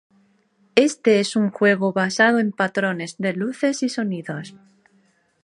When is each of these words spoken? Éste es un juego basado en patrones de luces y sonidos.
Éste 0.87 1.19
es 1.19 1.35
un 1.35 1.51
juego 1.51 1.93
basado 1.93 2.39
en 2.39 2.53
patrones 2.53 3.17
de 3.19 3.33
luces 3.33 3.83
y 3.83 3.89
sonidos. 3.89 4.55